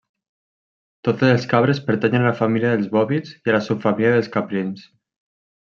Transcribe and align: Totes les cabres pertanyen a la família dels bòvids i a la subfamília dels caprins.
Totes 1.07 1.29
les 1.31 1.45
cabres 1.51 1.81
pertanyen 1.89 2.25
a 2.25 2.29
la 2.31 2.35
família 2.41 2.71
dels 2.73 2.89
bòvids 2.97 3.37
i 3.39 3.53
a 3.53 3.57
la 3.59 3.63
subfamília 3.69 4.15
dels 4.19 4.33
caprins. 4.41 4.91